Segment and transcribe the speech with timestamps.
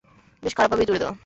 [0.43, 1.15] বেশ খারাপভাবেই জুড়ে দেওয়া।